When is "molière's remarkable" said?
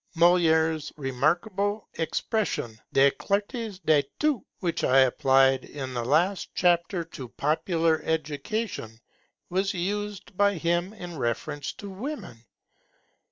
0.17-1.87